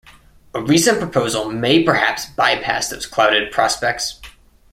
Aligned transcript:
A 0.55 0.59
recent 0.63 0.97
proposal 0.97 1.51
may 1.51 1.83
perhaps 1.83 2.25
by-pass 2.25 2.89
those 2.89 3.05
clouded 3.05 3.51
prospects. 3.51 4.19